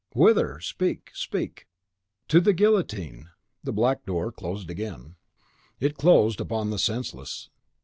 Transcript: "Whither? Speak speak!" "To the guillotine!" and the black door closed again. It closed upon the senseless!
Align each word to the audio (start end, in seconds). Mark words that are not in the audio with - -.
"Whither? 0.15 0.59
Speak 0.61 1.11
speak!" 1.13 1.67
"To 2.29 2.41
the 2.41 2.53
guillotine!" 2.53 3.17
and 3.17 3.29
the 3.63 3.71
black 3.71 4.03
door 4.03 4.31
closed 4.31 4.71
again. 4.71 5.13
It 5.79 5.93
closed 5.95 6.41
upon 6.41 6.71
the 6.71 6.79
senseless! 6.79 7.51